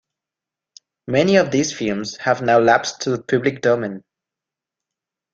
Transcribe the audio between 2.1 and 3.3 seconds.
have now lapsed to the